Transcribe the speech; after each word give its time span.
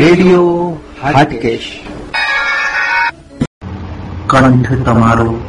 Radio 0.00 0.76
Hatkesh. 1.02 1.80
કંઠ 4.26 4.84
તમારો 4.84 5.40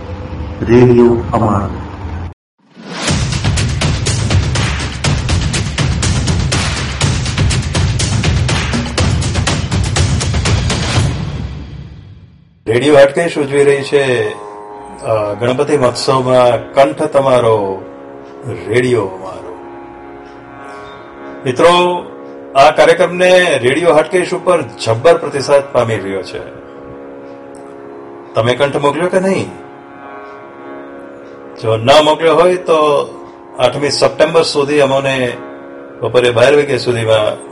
radio 0.61 1.23
અમારો. 1.34 1.77
રેડિયો 12.68 12.95
હાટકેશ 12.95 13.38
ઉજવી 13.38 13.63
રહી 13.63 13.81
છે 13.81 14.33
ગણપતિ 15.39 15.77
મહોત્સવમાં 15.77 16.73
કંઠ 16.73 17.04
તમારો 17.04 17.81
રેડિયો 18.68 19.04
અમારો. 19.04 19.52
મિત્રો 21.45 21.71
આ 22.55 22.72
કાર્યક્રમને 22.72 23.58
રેડિયો 23.58 23.94
હાટકેશ 23.94 24.34
ઉપર 24.34 24.62
જબ્બર 24.62 25.18
પ્રતિસાદ 25.18 25.73
પામી 25.73 25.96
રહ્યો 25.96 26.22
છે. 26.22 26.40
તમે 28.34 28.55
કંઠ 28.55 28.77
મોકલ્યો 28.77 29.10
કે 29.10 29.20
નહીં? 29.20 29.50
જો 31.62 31.77
ના 31.77 32.02
મોકલ્યો 32.02 32.36
હોય 32.36 32.55
તો 32.55 33.10
આઠમી 33.60 33.90
સપ્ટેમ્બર 33.90 34.44
સુધી 34.44 34.82
અમને 34.82 35.38
બપોરે 36.02 36.30
બાર 36.30 36.55
વાગ્યા 36.55 36.77
સુધીમાં 36.77 37.52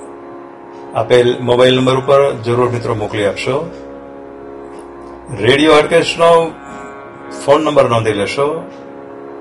આપેલ 0.99 1.37
મોબાઈલ 1.39 1.75
નંબર 1.75 1.95
ઉપર 1.95 2.33
જરૂર 2.33 2.69
મિત્રો 2.69 2.95
મોકલી 2.95 3.25
આપશો. 3.25 3.71
રેડિયો 5.39 5.73
હાટકેશનો 5.73 6.51
ફોન 7.45 7.63
નંબર 7.63 7.89
નોંધી 7.89 8.13
લેશો. 8.13 8.71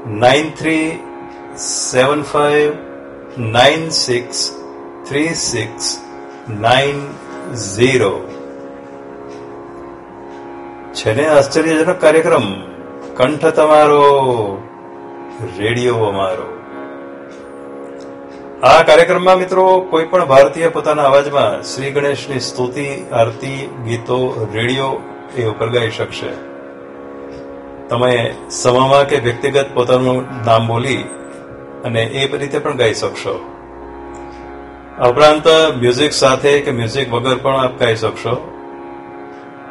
Nine 0.06 0.50
three 0.50 0.98
seven 1.58 2.22
five 2.22 2.72
nine 3.38 3.88
six 3.88 4.57
three 5.08 5.34
six 5.34 6.00
nine 6.50 7.06
zero 7.54 8.28
છે 10.94 11.14
ને 11.14 11.26
આશ્ચર્યજનક 11.28 12.00
કાર્યક્રમ, 12.00 12.42
કંઠ 13.16 13.46
તમારો, 13.46 14.62
રેડિયો 15.58 15.94
અમારો. 15.94 16.58
આ 18.62 18.82
કાર્યક્રમમાં 18.82 19.38
મિત્રો 19.38 19.80
કોઈ 19.90 20.04
પણ 20.04 20.24
ભારતીય 20.24 20.68
પોતાના 20.68 21.02
અવાજમાં 21.02 21.62
શ્રી 21.62 21.90
ગણેશની 21.90 22.40
સ્તુતિ, 22.40 23.04
આરતી, 23.12 23.70
ગીતો, 23.84 24.48
રેડિયો 24.52 25.02
એ 25.36 25.44
ઉપર 25.44 25.68
ગાઈ 25.68 25.90
શકશે. 25.90 26.28
તમે 27.88 28.34
સમામાં 28.50 29.08
કે 29.08 29.16
વ્યક્તિગત 29.16 29.66
પોતાનું 29.74 30.44
નામ 30.46 30.66
બોલી 30.66 31.02
અને 31.84 32.02
એ 32.02 32.36
રીતે 32.36 32.58
પણ 32.58 32.76
ગાઈ 32.76 32.94
શકશો. 32.94 33.57
ઉપરાંત 35.06 35.46
મ્યુઝિક 35.80 36.12
સાથે 36.12 36.60
કે 36.60 36.70
મ્યુઝિક 36.70 37.12
વગર 37.12 37.36
પણ 37.38 37.56
આપ 37.56 37.74
ગાઈ 37.78 37.96
શકશો. 37.96 38.32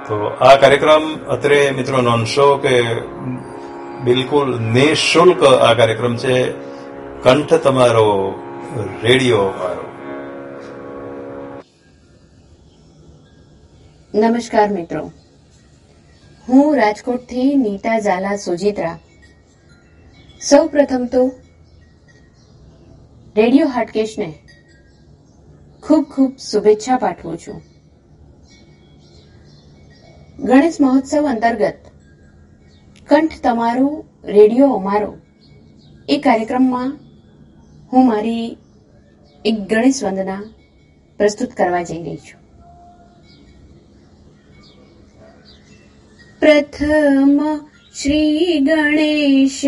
તો 0.08 0.16
આ 0.42 0.56
કાર્યક્રમ 0.56 1.08
અત્રે 1.28 1.58
મિત્રો 1.72 2.02
નોંધશો 2.02 2.46
કે 2.58 2.76
બિલકુલ 4.04 4.54
નિઃશુલ્ક 4.60 5.44
આ 5.44 5.74
કાર્યક્રમ 5.74 6.16
છે. 6.18 6.38
કંઠ 7.24 7.54
તમારો 7.54 8.06
રેડિયો 9.04 9.44
મારો 9.60 9.86
નમસ્કાર 14.14 14.70
મિત્રો. 14.70 15.12
હું 16.50 16.76
રાજકોટથી 16.76 17.56
નીતા 17.56 18.00
ઝાલા 18.00 18.36
સુજિત્રા. 18.36 18.98
સૌ 20.42 20.68
પ્રથમ 20.68 21.06
તો 21.12 21.32
રેડિયો 23.38 23.68
હાટકેશને 23.68 24.34
ખૂબ 25.88 26.04
ખૂબ 26.04 26.36
શુભેચ્છા 26.52 26.98
પાઠવું 26.98 27.38
છું. 27.38 27.62
ગણેશ 30.40 30.82
મહોત્સવ 30.82 31.30
અંતર્ગત 31.30 31.74
કંઠ 33.08 33.32
તમારું, 33.44 34.06
રેડિયો 34.24 34.74
અમારો. 34.74 35.18
એ 36.10 36.18
કાર્યક્રમમાં 36.18 36.98
હું 37.94 38.08
મારી 38.08 38.58
એક 39.46 39.56
ગણેશ 39.56 40.04
વંદના 40.04 40.44
પ્રસ્તુત 41.18 41.50
કરવા 41.50 41.82
જઈ 41.82 42.04
રહી 42.04 42.18
છું. 42.18 42.42
પ્રથમ 46.40 47.60
શ્રી 48.02 48.60
ગણેશ 48.60 49.62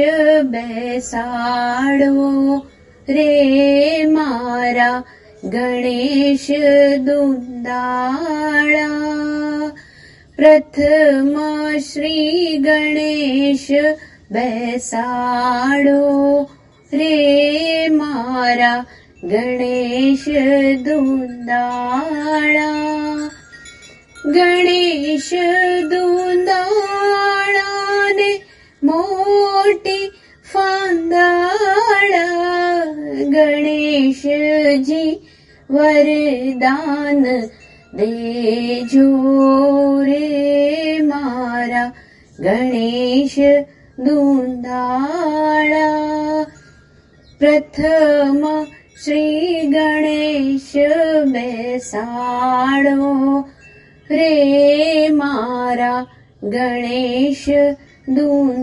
બેસાડો 0.43 2.65
રે 3.09 4.05
મારા 4.05 5.03
गणेश 5.45 6.51
दुदा 6.99 8.15
प्रथमा 10.37 11.77
श्री 11.81 12.57
गणेश 12.57 13.71
बेसाडो। 14.31 16.43
रे 16.93 17.87
मारा 17.91 18.83
गणेश 19.23 20.23
दुन्दाळा। 20.85 23.27
गणेश 24.25 25.35
दुन्दाळाने 25.83 28.43
मोटी 28.83 30.11
दुदा 30.43 32.68
गणेश 33.19 34.21
जी 34.85 35.27
वरदान 35.71 37.47
देजो 37.95 40.03
रे 40.03 40.99
मारा 41.01 41.89
गणेश 42.39 43.39
दून्दा 43.99 46.43
प्रथम 47.39 48.63
श्री 49.03 49.67
गणेश 49.67 50.73
बेसाडो। 51.31 53.49
रे 54.11 55.09
मारा 55.11 56.03
गणेश 56.43 57.45
दू 58.09 58.53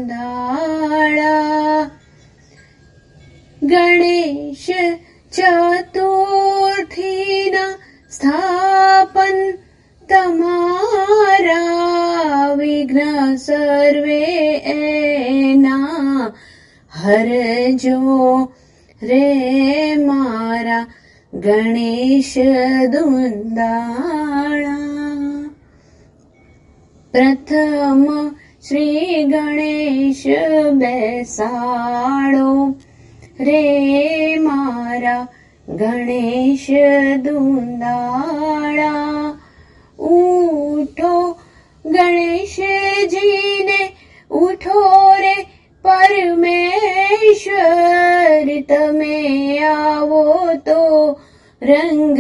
गणेश 3.65 4.71
चतुर्थीना 5.33 7.77
तमारा 10.11 12.53
विघ्न 12.53 13.37
सर्वे 13.37 14.63
एना। 14.67 16.29
हर 16.91 17.27
जो 17.71 18.53
रे 19.03 19.97
मारा 19.97 20.85
गणेश 21.35 22.35
दुन्दाणा। 22.87 24.77
प्रथम 27.13 28.29
श्री 28.69 29.25
गणेश 29.25 30.23
बेसाडो। 30.73 32.71
रे 33.41 34.37
मारा 34.39 35.25
गणेश 35.81 36.67
दुन्दाळा 37.25 38.93
उठो 39.99 41.31
गणेश 41.85 42.57
जीने 43.11 43.83
उठो 44.31 45.13
रे 45.19 45.35
परमेश्वर 45.85 46.71
तमे 48.71 49.59
आवो 49.59 50.53
तो. 50.67 51.13
रंग 51.63 52.19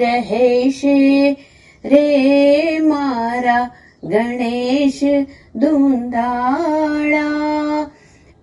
रहेश 0.00 0.80
रे 1.84 2.78
मारा 2.82 3.62
गणेश 4.04 5.00
दुदा 5.56 6.30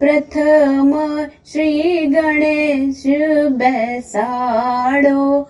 प्रथम 0.01 0.91
श्री 1.45 2.05
गणेश 2.05 3.03
बेसाडो। 3.57 5.41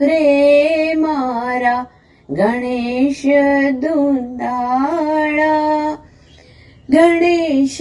रे 0.00 0.94
मारा 0.94 1.84
गणेश 2.30 3.22
दुदा 3.82 4.58
गणेश 6.92 7.78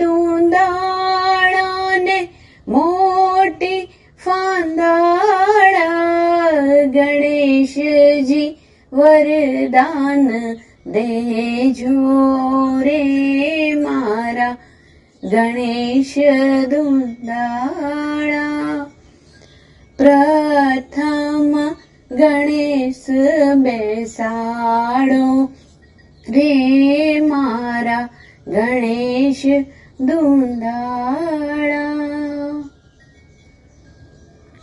दूदा 0.00 0.68
गणेश 6.94 7.74
जी 8.28 8.44
वरदन 8.92 10.28
देजो 10.88 11.96
रे 12.80 13.02
मारा। 13.74 14.50
ગણેશ 15.24 16.18
દુંદાળા 16.70 18.86
પ્રથમ 19.98 21.74
ગણેશ 22.10 23.06
બેસાડો. 23.56 25.52
રે 26.26 27.20
મારા 27.20 28.08
ગણેશ 28.46 29.46
દુંદાળા 30.00 32.62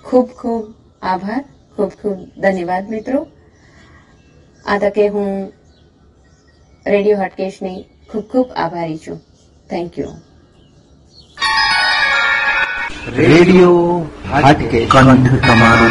ખૂબ 0.03 0.27
ખૂબ 0.27 0.73
આભાર, 1.01 1.45
ખૂબ 1.75 1.91
ખૂબ 2.01 2.39
ધન્યવાદ 2.39 2.89
મિત્રો. 2.89 3.27
આ 4.65 4.77
તકે 4.77 5.07
હું 5.07 5.53
રેડિયો 6.87 7.19
હટકેશની 7.19 7.85
ખૂબ 8.09 8.23
ખૂબ 8.23 8.47
આભારી 8.55 8.97
છું. 8.97 9.21
Thank 9.69 9.99
you 9.99 10.30
રેડિયો 13.18 13.74
હાટકેશ 14.32 14.88
કંઠ 14.94 15.36
તમારો 15.44 15.90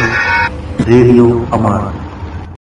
રેડિયો 0.87 1.27
અમારો 1.51 1.91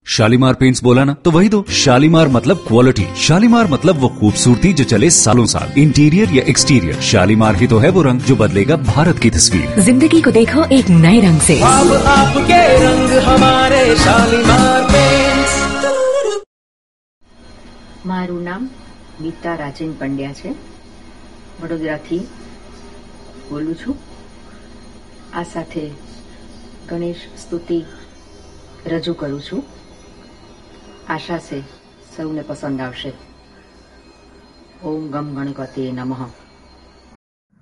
शालीमार 0.07 0.55
पेंट्स 0.55 0.79
बोला 0.85 1.03
ना 1.03 1.13
तो 1.19 1.31
वही 1.31 1.49
दो 1.49 1.59
शालीमार 1.79 2.27
मतलब 2.29 2.57
क्वालिटी 2.63 3.03
शालीमार 3.25 3.67
मतलब 3.67 3.99
वो 3.99 4.07
खूबसूरती 4.15 4.71
जो 4.73 4.85
चले 4.85 5.09
सालों 5.15 5.45
साल 5.47 5.67
इंटीरियर 5.77 6.33
या 6.33 6.43
एक्सटीरियर 6.53 6.95
शालीमार 7.09 7.55
ही 7.55 7.67
तो 7.67 7.77
है 7.79 7.89
वो 7.91 8.01
रंग 8.03 8.21
जो 8.29 8.35
बदलेगा 8.37 8.75
भारत 8.89 9.19
की 9.19 9.29
तस्वीर 9.31 9.79
जिंदगी 9.81 10.21
को 10.21 10.31
देखो 10.39 10.65
एक 10.77 10.89
नए 10.97 11.19
रंग 11.21 11.39
से 11.41 11.55
अब 11.69 11.89
आपके 12.15 12.59
रंग 12.83 13.13
हमारे 13.29 13.81
शालीमार 14.03 14.81
पेंट्स 14.91 15.55
મારું 18.11 18.39
નામ 18.43 18.61
ગીતા 19.19 19.51
રાજેન 19.57 19.91
પંડ્યા 19.97 20.31
છે 20.37 20.51
વડોદરાથી 21.59 22.21
બોલું 23.49 23.75
છું 23.81 23.95
આ 25.36 25.42
સાથે 25.42 25.90
ગણેશ 26.88 27.16
સ્તુતિ 27.38 27.84
રજૂ 28.86 29.12
કરું 29.12 29.40
છું. 29.40 29.62
આશા 31.08 31.38
છે 31.38 31.60
સૌને 32.16 32.42
પસંદ 32.42 32.80
આવશે. 32.80 33.12
ઓમ 34.84 35.10
ગમ 35.10 35.34
ગણપતિ 35.34 35.92
નમઃ. 35.92 36.16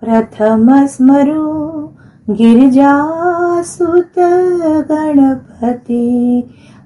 પ્રથમ 0.00 0.86
સ્મરુ 0.86 1.86
ગિરજાસુત 2.28 4.18
ગણપતિ, 4.88 6.40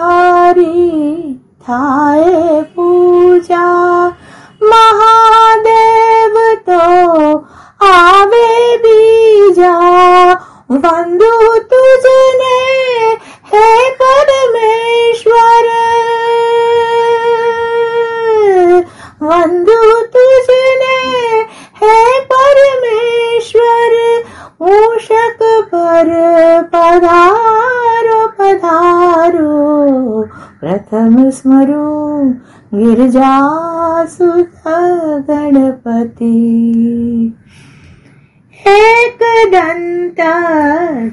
एक 38.68 39.24
दंत 39.52 40.20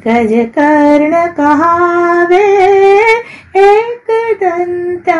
गज 0.06 0.32
कर्ण 0.56 1.24
कहावे 1.36 2.44
एक 3.62 4.10
दंत 4.42 5.10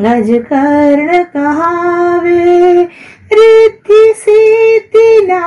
गज 0.00 0.30
कर्ण 0.50 1.22
कहावे 1.34 2.84
रिद्धि 3.32 4.02
सिद्धिना 4.16 5.42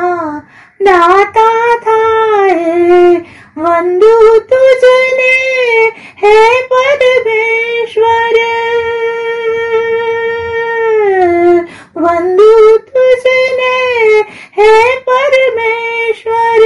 दाता 0.79 1.49
थाए 1.85 3.15
वंदु 3.57 4.13
तुझने 4.51 5.33
हे 6.23 6.35
परमेश्वर 6.73 8.41
बन्धु 11.95 12.77
तुजने 12.77 13.75
हे 14.57 14.71
परमेश्वर 15.09 16.61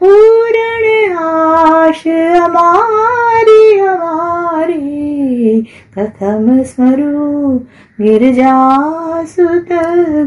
पूरण 0.00 0.84
आश 1.16 2.02
हमारी 2.06 3.78
अमारी। 3.80 5.60
अथम 5.98 6.62
स्मरो 6.62 7.58
गिरिजासुत 8.00 9.68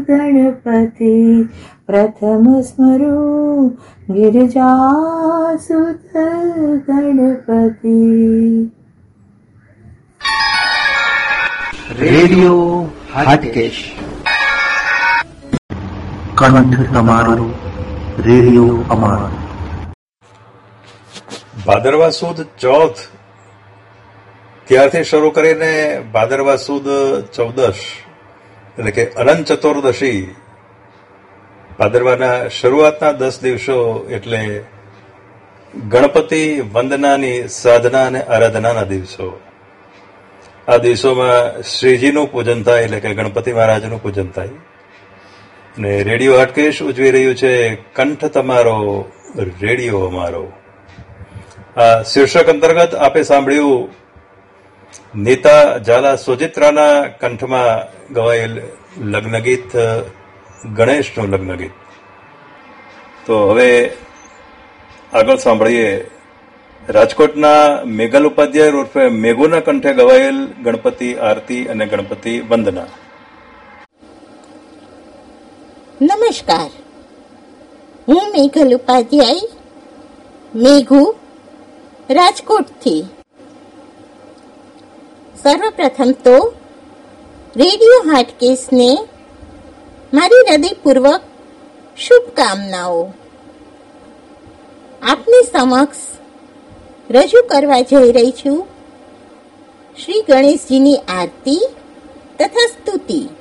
गणपति। 0.08 1.18
प्रथम 1.86 2.60
स्मरो 2.62 3.68
गिरिजासुत 4.10 6.16
गणपति। 6.88 8.02
रेडियो 12.00 12.54
हटकेश। 13.14 13.76
કંઠ 16.40 16.92
તમારો, 16.92 17.46
રેડિયો 18.18 18.84
અમારો. 18.88 19.28
ભાદરવા 21.66 22.10
સુદ 22.10 22.38
ચોથ. 22.60 23.00
ત્યારથી 24.66 25.02
શરૂ 25.04 25.30
કરીને 25.30 25.72
ભાદરવા 26.12 26.56
સુદ 26.56 26.88
ચૌદશ, 27.36 27.82
એટલે 28.78 28.90
કે 28.90 29.04
અનંત 29.24 29.52
ચતુર્દશી. 29.52 30.22
ભાદરવાના 31.78 32.48
શરૂઆતના 32.48 33.12
દસ 33.12 33.36
દિવસો 33.40 33.76
એટલે 34.10 34.40
ગણપતિ 35.88 36.42
વંદનાની 36.72 37.36
સાધના 37.48 38.06
અને 38.06 38.20
આરાધનાના 38.22 38.88
દિવસો. 38.94 39.28
આ 40.68 40.76
દિવસોમાં 40.76 41.62
શ્રીજીનું 41.74 42.32
પૂજન 42.32 42.60
થાય, 42.62 42.82
એટલે 42.82 43.00
કે 43.00 43.14
ગણપતિ 43.14 43.50
મહારાજનું 43.52 44.02
પૂજન 44.02 44.30
થાય. 44.30 44.58
અને 45.76 46.02
રેડિયો 46.02 46.38
હાટકેશ 46.38 46.82
ઉજવી 46.82 47.10
રહ્યું 47.10 47.34
છે? 47.34 47.74
કંઠ 47.74 48.24
તમારો, 48.24 49.10
રેડિયો 49.60 49.98
અમારો. 49.98 50.52
આ 51.76 52.02
શીર્ષક 52.02 52.48
અંતર્ગત 52.48 52.94
આપે 52.94 53.22
સાંભળ્યું, 53.22 53.88
નીતા 55.22 55.78
ઝાલા 55.78 56.16
સોજિત્રાના 56.16 57.02
કંઠમાં 57.02 57.90
ગવાયેલ 58.14 58.62
લગ્ન 59.00 59.38
ગીત 59.38 59.76
ગણેશનું 60.76 61.28
લગ્નગીત. 61.28 61.70
તો 63.26 63.50
હવે 63.50 63.92
આગળ 65.12 65.36
સાંભળીએ. 65.36 66.10
રાજકોટના 66.88 67.82
મેઘલ 67.84 68.26
ઉપાધ્યાય 68.26 68.70
ઉર્ફે 68.70 69.08
મેઘુના 69.08 69.60
કંઠે 69.60 69.92
ગવાયેલ 69.92 70.46
ગણપતિ 70.62 71.14
આરતી 71.14 71.66
અને 71.66 71.86
ગણપતિ 71.86 72.40
વંદના. 72.40 72.86
નમસ્કાર. 76.02 76.70
હું 78.08 78.22
મેઘલ 78.30 78.74
ઉપાધ્યાય, 78.74 79.40
મેઘુ, 80.54 81.14
રાજકોટથી. 82.10 83.04
સર્વપ્રથમ 85.42 86.12
તો, 86.12 86.52
રેડિયો 87.56 88.10
હાર્ટ 88.12 88.28
કેસને 88.28 88.98
મારી 90.14 90.50
હૃદયપૂર્વક 90.50 91.20
શુભકામનાઓ. 91.96 93.12
આપની 95.02 95.44
સમક્ષ 95.52 95.96
રજૂ 97.10 97.42
કરવા 97.48 97.80
જઈ 97.80 98.12
રહી 98.12 98.30
છું. 98.30 98.66
શ્રી 100.04 100.22
ગણેશજીની 100.28 100.96
આરતી 100.96 101.68
તથા 102.38 102.66
સ્તુતિ. 102.66 103.39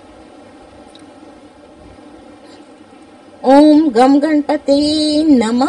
ઓમ 3.43 3.89
ગમ 3.89 4.19
ગણપતે 4.19 4.77
નમ. 5.23 5.63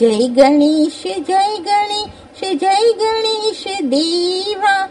જય 0.00 0.28
ગણેશ 0.28 1.02
જય 1.02 1.58
ગણેશ 1.58 2.56
જય 2.56 2.92
ગણેશ 2.92 3.64
દેવા. 3.82 4.88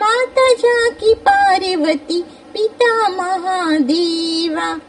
માતા 0.00 0.56
જાકી 0.62 1.14
પાર્વતી, 1.14 2.24
પિતા 2.52 3.08
મહાદેવા. 3.08 4.80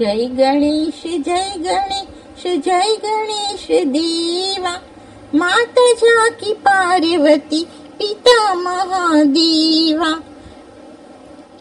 જય 0.00 0.28
ગણેશ 0.28 1.02
જય 1.04 1.58
ગણેશ 1.58 2.60
જય 2.60 2.96
ગણેશ 2.96 3.86
દેવા. 3.86 4.80
માતા 5.34 5.94
જાકી 5.94 6.52
પાર્વતી, 6.52 7.66
પિતા 7.98 8.54
મહાદેવા. 8.54 10.22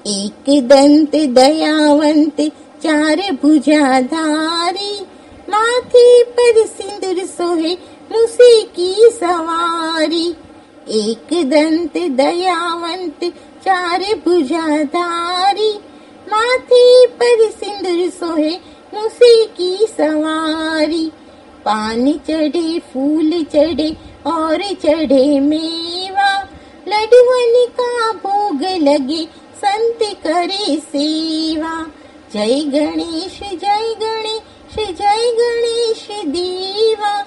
એક 0.05 0.63
દંત 0.63 1.15
દયાવંત 1.15 2.53
चार 2.84 3.31
भुजाधारी, 3.31 5.01
माथे 5.50 6.24
पर 6.24 6.65
सिंदूर 6.65 7.25
सोहे 7.25 7.77
मुसे 8.12 8.62
की 8.62 8.93
सवारी। 8.93 10.36
एक 10.89 11.50
दंत 11.50 11.98
दयावंत 11.98 13.34
चार 13.65 14.00
भुजाधारी, 14.00 15.72
माथे 16.34 17.07
पर 17.07 17.51
सिंदूर 17.51 18.10
सोहे 18.10 18.57
मुसे 18.93 19.46
की 19.46 19.77
सवारी। 19.77 21.12
पान 21.65 22.12
चढ़े, 22.12 22.79
फूल 22.79 23.43
चढ़े 23.43 23.98
और 24.25 24.62
चढ़े 24.62 25.39
मेवा। 25.39 26.41
लडवन 26.88 27.65
का 27.79 28.12
भोग 28.12 28.62
लगे, 28.63 29.25
संत 29.65 30.00
करे 30.01 30.77
सेवा। 30.77 31.91
जय 32.34 32.60
गणेश 32.60 33.39
जय 33.43 33.93
गणेश 34.01 34.75
जय 34.75 35.31
गणेश 35.31 36.07
देवा। 36.12 37.19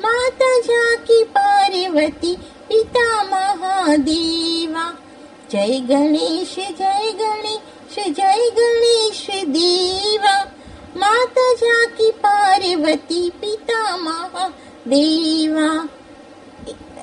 माता 0.00 0.60
जाकी 0.60 1.24
पार्वती 1.24 2.36
पिता 2.68 3.22
महादेवा। 3.22 4.94
जय 5.50 5.78
गणेश 5.80 6.54
जय 6.58 7.12
गणेश 7.20 7.94
जय 7.98 8.50
गणेश 8.58 9.26
देवा। 9.30 10.44
माता 10.96 11.54
जाकी 11.54 12.10
पार्वती 12.10 13.30
पिता 13.30 13.96
महादेवा। 13.96 15.88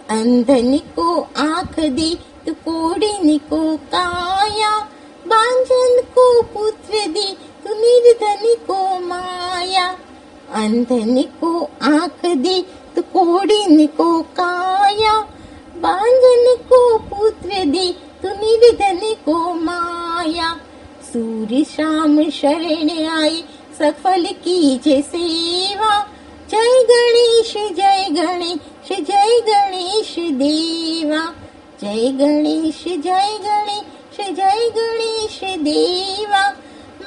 अंधन 0.10 0.78
को 0.78 1.22
आंख 1.38 1.80
दे 1.80 2.16
तो 2.48 2.54
कोड़िन 2.54 3.38
को 3.38 3.78
काया 3.78 4.90
बांझन 5.27 6.01
को 6.15 6.27
पुत्र 6.55 7.07
दे 7.13 7.25
तो 7.65 7.75
निर्धन 7.81 8.55
को 8.67 8.79
माया 9.07 9.89
अंधन 10.63 11.23
को 11.41 11.53
आंख 11.91 12.25
दे 12.39 12.61
तो 12.97 13.03
कोड़िन 13.13 13.87
को 13.97 14.11
काया 14.41 15.19
बांझन 15.77 16.55
को 16.71 16.83
पुत्र 17.11 17.65
दे 17.67 17.93
तो 18.23 18.35
निर्धन 18.41 19.01
को 19.25 19.39
माया 19.65 20.55
सूर्य 21.13 21.65
शाम 21.65 22.19
शरण 22.31 22.91
आए 23.11 23.43
सफल 23.79 24.27
कीजे 24.45 25.01
सेवा 25.03 25.99
जय 26.51 26.83
गणेश 26.91 27.53
जय 27.77 28.07
गणेश 28.11 28.89
जय 29.01 29.39
गणेश 29.49 30.15
देवा 30.39 31.25
जय 31.83 32.09
गणेश 32.19 32.83
जय 33.05 33.39
गणेश 33.45 34.17
जय 34.37 34.69
गणेश 34.77 35.14
देवा 35.54 36.50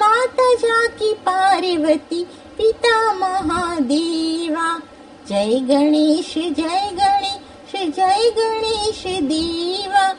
माता 0.01 0.53
जाकी 0.53 1.13
पार्वती 1.13 2.23
पिता 2.57 3.13
महादेवा। 3.13 4.81
जय 5.27 5.59
गणेश 5.59 6.33
जय 6.35 6.89
गणेश 6.93 7.71
जय 7.73 8.31
गणेश 8.37 9.03
देवा। 9.07 10.13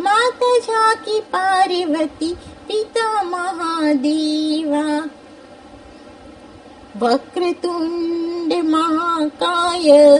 माता 0.00 0.58
जाकी 0.58 1.20
पार्वती 1.20 2.34
पिता 2.68 3.22
महादेवा। 3.22 5.08
वक्रतुण्ड 7.02 8.54
महाकाय 8.54 10.18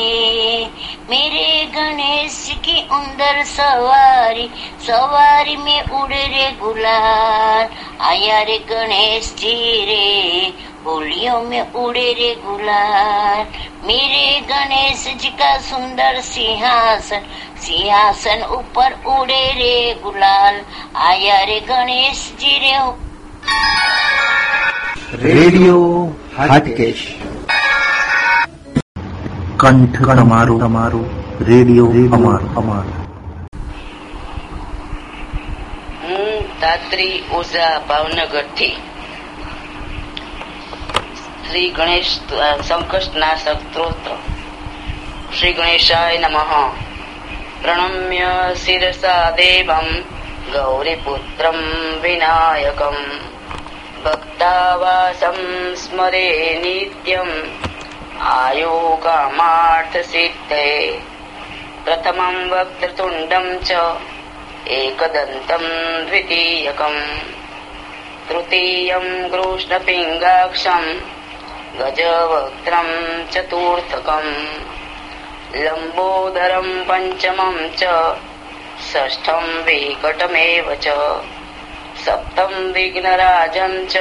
मेरे 1.10 1.48
गणेश 1.76 2.38
की 2.66 2.78
उंदर 2.98 3.44
सवारी 3.56 4.50
सवारी 4.88 5.56
में 5.64 5.82
उड़े 6.02 6.24
रे 6.36 6.52
गुलाल 6.62 7.68
आया 8.10 8.42
रे 8.50 8.58
गणेश 8.72 9.34
जी 9.40 9.56
रे 9.86 10.06
होलियों 10.86 11.42
में 11.44 11.74
उड़े 11.76 12.08
रे 12.20 12.34
गुलाल 12.44 13.46
मेरे 13.88 14.26
गणेश 14.50 15.04
जी 15.22 15.30
का 15.40 15.52
सुंदर 15.64 16.22
सिंहासन 16.30 17.26
सिंहासन 17.66 18.44
ऊपर 18.52 18.94
उड़े 19.16 19.44
रे 19.60 19.76
गुलाल 20.04 20.62
आया 21.08 21.42
रे 21.44 21.60
गणेश 21.70 22.24
जी 22.40 22.58
रे 22.60 22.78
રેડિયો 25.16 25.84
હાટકેશ 26.38 27.04
કંઠ 29.58 30.00
તમારો 30.12 30.56
તમારો 30.60 31.00
રેડિયો 31.42 31.86
અમારો 32.18 32.50
અમારો 32.56 32.92
હું 36.02 36.44
દાત્રી 36.62 37.08
ઓઝા 37.34 37.72
ભાવનગર 37.88 38.44
થી 38.58 38.70
શ્રી 41.53 41.71
ગણેશ 41.71 42.13
સંકષ્ટના 42.61 43.37
સ્ત્રોત્ર 43.37 44.13
શ્રી 45.33 45.51
ગણેશાય 45.53 46.21
નમઃ 46.23 46.55
પ્રણમ્ય 47.63 48.31
શિરસા 48.57 49.27
દેવમ 49.33 49.91
ગૌરીપુત્રમ 50.49 51.61
વિનાયકમ 52.03 52.99
ભક્તાવાસમ 54.01 55.39
સ્મરે 55.77 56.25
નિત્યમ 56.65 57.31
આયોગમાર્થ 58.33 60.03
સિદ્ધે 60.09 60.65
પ્રથમમ 61.85 62.43
વક્તૃતુંડમ 62.51 63.49
ચ 63.63 63.71
એકદંતમ 64.75 65.65
દ્વિતીયકમ 66.07 67.03
તૃતીયમ 68.29 69.09
કૃષ્ણપિંગાક્ષમ 69.33 70.95
गजवक्त्रं 71.81 72.89
चतुर्थकम्। 73.27 74.35
लम्बोदरं 75.57 76.85
पञ्चमं 76.85 77.69
च 77.69 77.85
षष्ठं 78.93 79.63
विकटमेव 79.63 80.75
च 80.75 80.89
सप्तं 82.07 82.73
विघ्नराजं 82.73 83.87
च 83.87 83.97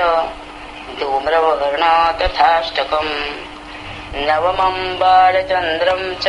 धूम्रवर्ण 1.00 1.84
तथाष्टकम्। 2.12 3.14
नवमं 4.16 5.00
बालचन्द्रं 5.00 6.16
च 6.16 6.28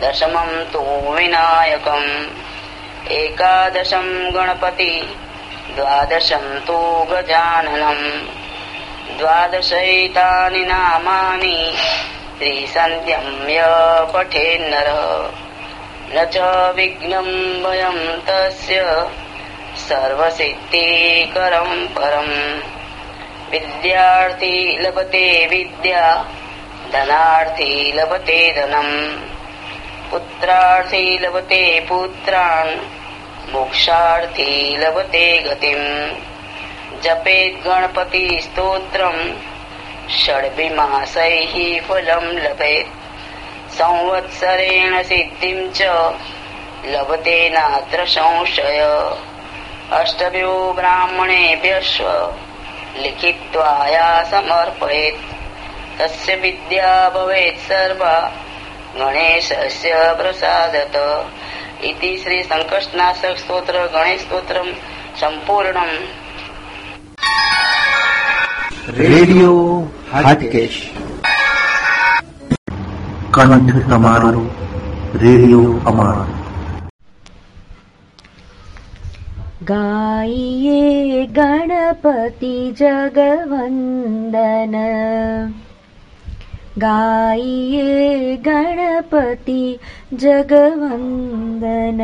दशमं 0.00 0.64
तु 0.64 0.78
विनायकम्। 1.12 2.26
एकादशं 3.10 4.34
गणपति 4.34 5.18
द्वादशं 5.76 6.60
तु 6.60 7.06
गजाननम् 7.10 8.41
द्वादशैतानि 9.18 10.64
नामानि 10.64 11.56
त्रिसन्ध्यं 12.38 13.26
य 13.50 13.62
पठेन्नर। 14.14 14.90
न 16.14 16.24
च 16.34 16.36
विघ्नं 16.76 17.28
वयं 17.62 17.98
तस्य 18.26 18.80
सर्वसिद्धिकरं 19.88 21.70
परम् 21.86 22.34
विद्यार्थी 23.52 24.56
लभते 24.82 25.46
विद्या 25.46 26.04
धनार्थी 26.92 27.92
लभते 27.96 28.40
धनम् 28.56 28.96
पुत्रार्थी 30.10 31.18
लभते 31.18 31.62
पुत्रान् 31.88 32.74
मोक्षार्थी 33.52 34.76
लभते 34.76 35.26
गतिम् 35.38 36.31
જપેત 37.02 37.54
ગણપતિ 37.62 38.24
સ્તોત્રમ 38.40 39.18
ષડભિમાસૈ 40.10 41.38
ફલમ 41.82 42.26
લભેત 42.38 42.88
સંવત્સરેણ 43.72 44.94
સિદ્ધિમ 45.04 45.58
ચ 45.72 45.80
લભતે 46.86 47.36
નાત્ર 47.50 48.04
સંશય 48.06 48.92
અષ્ટભ્યો 49.92 50.56
બ્રાહ્મણેભ્યશ્વ 50.74 52.06
લિખિત્વાયા 52.96 54.24
સમર્પયેત 54.26 55.18
તસ્ય 55.98 56.36
વિદ્યા 56.38 57.10
ભવેત 57.10 57.62
સર્વા 57.66 58.24
ગણેશસ્ય 58.96 60.00
પ્રસાદત 60.16 60.96
ઇતિ 61.82 62.10
શ્રી 62.18 62.42
સંકટનાશક 62.44 63.38
સ્તોત્ર 63.38 63.76
ગણેશ 63.90 64.22
સ્તોત્રમ 64.22 64.68
સંપૂર્ણમ 65.16 65.94
રેડિયો 68.97 69.59
હાટકેશ 70.11 70.79
કંઠ 73.35 73.79
તમારો 73.89 74.43
રેડિયો 75.23 75.63
અમારો 75.85 76.25
गाइए 79.69 81.25
गणपति 81.37 82.51
जगवन्दन 82.77 84.75
गाइए 86.77 88.35
गणपति 88.47 89.63
जगवन्दन 90.23 92.01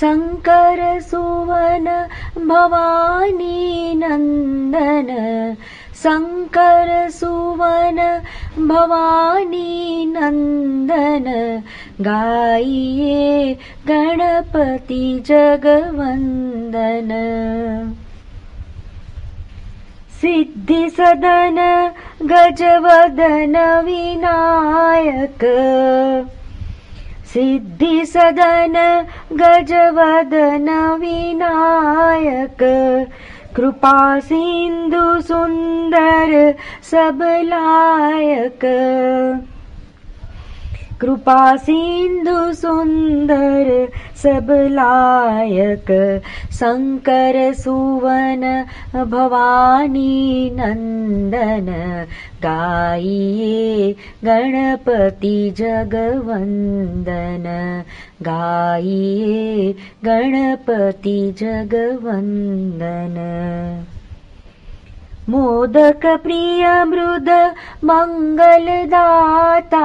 शङ्कर 0.00 1.00
सुवन 1.00 2.06
भवानी 2.38 3.94
नन्दन। 3.94 5.08
शङ्कर 5.94 7.10
सुवन 7.10 8.22
भवानी 8.66 10.06
नन्दन। 10.06 11.24
गाइए 12.00 13.56
गणपति 13.86 15.22
जगवन्दन। 15.26 17.08
सिद्धि 20.20 20.90
सदन 20.90 21.56
गजवदन 22.22 23.80
विनायक 23.84 25.44
सिद्धि 27.32 28.06
सदन 28.06 28.74
गजवदन 29.32 30.68
विनायक। 31.00 32.62
कृपा 33.56 34.20
सिन्धु 34.20 35.20
सुन्दर 35.20 36.54
सबलायक 36.82 38.60
कृपा 41.02 41.40
सिन्धु 41.66 42.36
सुन्दर 42.54 43.68
सबलायक 44.22 45.90
शङ्कर 46.58 47.38
सुवन 47.62 48.44
भवानी 49.14 50.14
नन्दन 50.58 51.70
गाइए 52.44 53.94
गणपति 54.24 55.34
जगवन्दन 55.60 57.48
गाइए 58.28 59.74
गणपति 60.04 61.18
जगवन्दन 61.40 63.18
मोदक 65.30 66.04
प्रिय 66.22 66.64
मृद 66.84 67.28
मङ्गलदाता 67.88 69.82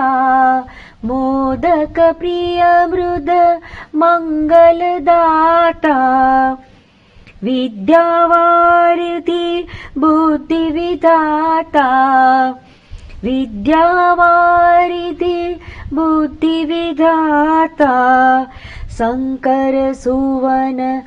मोदक 1.05 2.15
प्रिय 2.19 2.88
मृद 2.91 3.60
मङ्गलदाता। 3.95 5.97
विद्यावारिधि 7.43 9.67
बुद्धिविधाता। 9.97 11.88
विद्यावारिधि 13.23 15.60
बुद्धिविधाता। 15.93 17.93
शङ्कर 18.89 19.93
सुवन 19.93 21.01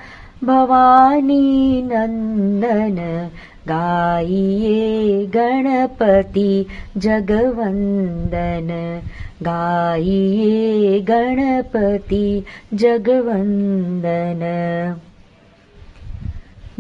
भवानी 0.45 1.83
नन्दन 1.83 3.31
गाइए 3.69 5.27
गणपति 5.27 6.67
जगवन्दन। 6.97 9.01
गाइए 9.43 11.01
गणपति 11.01 12.45
जगवन्दन। 12.75 14.41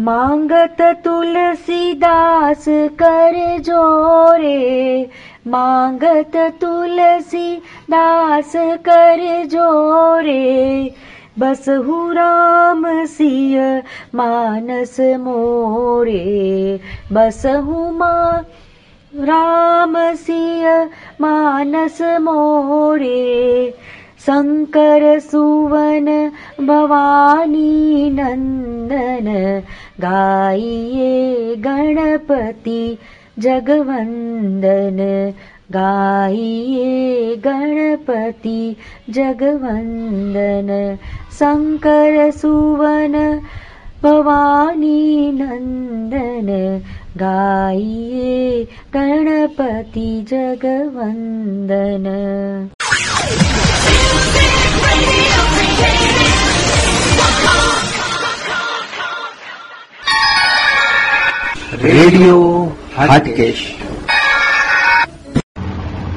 मांगत 0.01 0.77
तुलसीदास 0.81 2.65
कर 2.69 3.59
जोरे। 3.59 5.09
मांगत 5.47 6.57
तुलसी 6.61 7.63
दास 7.91 8.53
कर 8.57 9.45
जोरे 9.45 10.95
बसहु 11.41 12.13
राम 12.13 13.07
सिय 13.07 13.83
मानस 14.15 14.97
मोरे। 15.01 16.21
बसहु 17.13 17.91
मा 17.91 18.45
राम 19.17 20.15
सिय 20.15 20.89
मानस 21.21 22.03
मोरे। 22.03 23.75
शङ्कर 24.27 25.19
सुवन 25.21 26.07
भवानी 26.61 28.11
नन्दन 28.11 29.29
गाइए 30.01 31.57
गणपति 31.57 32.99
जगवन्दन 33.39 34.99
गाये 35.73 37.37
गणपति 37.45 38.77
जगवन्दन 39.11 40.71
शङ्कर 41.39 42.31
सुवन 42.31 43.15
भवानी 44.03 45.31
नन्दन। 45.33 46.49
गाये 47.17 48.65
गणपति 48.97 50.11
जगवन्दन। 50.31 52.07
रेडियो 61.83 62.41
राजकेश 62.99 63.61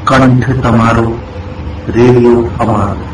કંઠ 0.05 0.61
તમારો 0.61 1.07
રેડિયો 1.87 2.49
અમારો. 2.59 3.12